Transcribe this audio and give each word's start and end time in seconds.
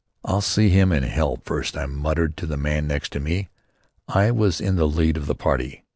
"I'll 0.25 0.41
see 0.41 0.69
him 0.69 0.91
in 0.91 1.03
hell 1.03 1.37
first," 1.43 1.77
I 1.77 1.85
muttered 1.85 2.35
to 2.37 2.47
the 2.47 2.57
man 2.57 2.87
next 2.87 3.13
me. 3.19 3.49
I 4.07 4.31
was 4.31 4.59
in 4.59 4.75
the 4.75 4.87
lead 4.87 5.15
of 5.15 5.27
the 5.27 5.35
party. 5.35 5.83